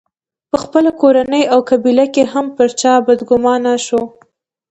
[0.49, 4.01] په خپله کورنۍ او قبیله کې هم پر چا بدګومان شو.